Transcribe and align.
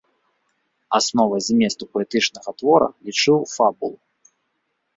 Асновай 0.99 1.41
зместу 1.49 1.83
паэтычнага 1.93 2.49
твора 2.63 2.87
лічыў 3.11 3.37
фабулу. 3.55 3.97